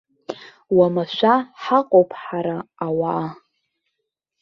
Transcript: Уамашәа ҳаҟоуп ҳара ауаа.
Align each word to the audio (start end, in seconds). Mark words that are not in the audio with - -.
Уамашәа 0.77 1.33
ҳаҟоуп 1.63 2.09
ҳара 2.21 2.57
ауаа. 2.85 3.27